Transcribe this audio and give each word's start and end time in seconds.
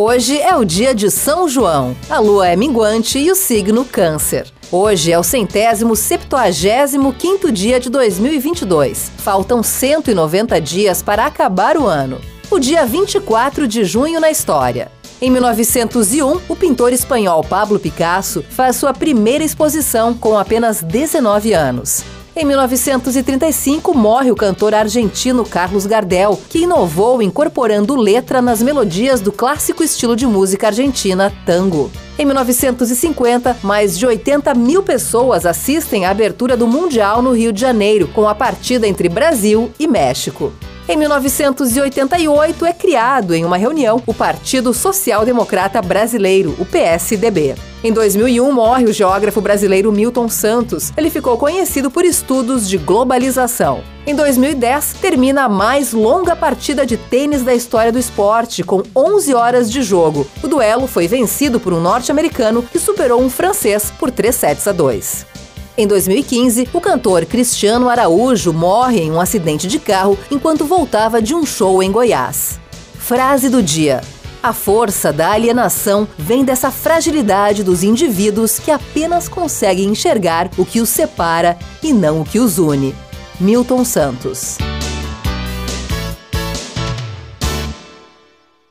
Hoje 0.00 0.40
é 0.40 0.54
o 0.54 0.64
dia 0.64 0.94
de 0.94 1.10
São 1.10 1.48
João. 1.48 1.96
A 2.08 2.20
lua 2.20 2.46
é 2.46 2.54
minguante 2.54 3.18
e 3.18 3.32
o 3.32 3.34
signo 3.34 3.84
Câncer. 3.84 4.46
Hoje 4.70 5.10
é 5.10 5.18
o 5.18 5.24
centésimo 5.24 5.96
septuagésimo 5.96 7.12
quinto 7.12 7.50
dia 7.50 7.80
de 7.80 7.90
2022. 7.90 9.10
Faltam 9.18 9.60
190 9.60 10.60
dias 10.60 11.02
para 11.02 11.26
acabar 11.26 11.76
o 11.76 11.84
ano. 11.84 12.20
O 12.48 12.60
dia 12.60 12.86
24 12.86 13.66
de 13.66 13.82
junho 13.82 14.20
na 14.20 14.30
história. 14.30 14.88
Em 15.20 15.30
1901, 15.30 16.42
o 16.48 16.54
pintor 16.54 16.92
espanhol 16.92 17.42
Pablo 17.42 17.80
Picasso 17.80 18.44
faz 18.50 18.76
sua 18.76 18.94
primeira 18.94 19.42
exposição 19.42 20.14
com 20.14 20.38
apenas 20.38 20.80
19 20.80 21.52
anos. 21.52 22.04
Em 22.40 22.44
1935, 22.44 23.92
morre 23.92 24.30
o 24.30 24.36
cantor 24.36 24.72
argentino 24.72 25.44
Carlos 25.44 25.86
Gardel, 25.86 26.40
que 26.48 26.60
inovou 26.60 27.20
incorporando 27.20 27.96
letra 27.96 28.40
nas 28.40 28.62
melodias 28.62 29.20
do 29.20 29.32
clássico 29.32 29.82
estilo 29.82 30.14
de 30.14 30.24
música 30.24 30.68
argentina 30.68 31.32
tango. 31.44 31.90
Em 32.16 32.24
1950, 32.24 33.56
mais 33.64 33.98
de 33.98 34.06
80 34.06 34.54
mil 34.54 34.84
pessoas 34.84 35.44
assistem 35.44 36.06
à 36.06 36.10
abertura 36.10 36.56
do 36.56 36.68
Mundial 36.68 37.20
no 37.22 37.32
Rio 37.32 37.52
de 37.52 37.60
Janeiro, 37.60 38.06
com 38.14 38.28
a 38.28 38.36
partida 38.36 38.86
entre 38.86 39.08
Brasil 39.08 39.72
e 39.76 39.88
México. 39.88 40.52
Em 40.90 40.96
1988 40.96 42.64
é 42.64 42.72
criado, 42.72 43.34
em 43.34 43.44
uma 43.44 43.58
reunião, 43.58 44.02
o 44.06 44.14
Partido 44.14 44.72
Social 44.72 45.22
Democrata 45.22 45.82
Brasileiro, 45.82 46.56
o 46.58 46.64
PSDB. 46.64 47.56
Em 47.84 47.92
2001 47.92 48.50
morre 48.50 48.86
o 48.86 48.92
geógrafo 48.92 49.38
brasileiro 49.42 49.92
Milton 49.92 50.30
Santos. 50.30 50.90
Ele 50.96 51.10
ficou 51.10 51.36
conhecido 51.36 51.90
por 51.90 52.06
estudos 52.06 52.66
de 52.66 52.78
globalização. 52.78 53.82
Em 54.06 54.14
2010, 54.14 54.94
termina 54.98 55.42
a 55.42 55.48
mais 55.48 55.92
longa 55.92 56.34
partida 56.34 56.86
de 56.86 56.96
tênis 56.96 57.42
da 57.42 57.54
história 57.54 57.92
do 57.92 57.98
esporte, 57.98 58.62
com 58.62 58.82
11 58.96 59.34
horas 59.34 59.70
de 59.70 59.82
jogo. 59.82 60.26
O 60.42 60.48
duelo 60.48 60.86
foi 60.86 61.06
vencido 61.06 61.60
por 61.60 61.74
um 61.74 61.80
norte-americano 61.82 62.62
que 62.62 62.78
superou 62.78 63.20
um 63.20 63.28
francês 63.28 63.92
por 63.98 64.10
3 64.10 64.34
sets 64.34 64.66
a 64.66 64.72
2. 64.72 65.37
Em 65.78 65.86
2015, 65.86 66.70
o 66.72 66.80
cantor 66.80 67.24
Cristiano 67.24 67.88
Araújo 67.88 68.52
morre 68.52 69.00
em 69.00 69.12
um 69.12 69.20
acidente 69.20 69.68
de 69.68 69.78
carro 69.78 70.18
enquanto 70.28 70.64
voltava 70.64 71.22
de 71.22 71.36
um 71.36 71.46
show 71.46 71.80
em 71.80 71.92
Goiás. 71.92 72.58
Frase 72.98 73.48
do 73.48 73.62
dia: 73.62 74.00
A 74.42 74.52
força 74.52 75.12
da 75.12 75.30
alienação 75.30 76.08
vem 76.18 76.44
dessa 76.44 76.72
fragilidade 76.72 77.62
dos 77.62 77.84
indivíduos 77.84 78.58
que 78.58 78.72
apenas 78.72 79.28
conseguem 79.28 79.88
enxergar 79.88 80.50
o 80.58 80.66
que 80.66 80.80
os 80.80 80.88
separa 80.88 81.56
e 81.80 81.92
não 81.92 82.22
o 82.22 82.24
que 82.24 82.40
os 82.40 82.58
une. 82.58 82.92
Milton 83.38 83.84
Santos. 83.84 84.58